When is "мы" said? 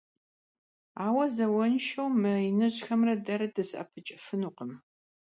2.21-2.31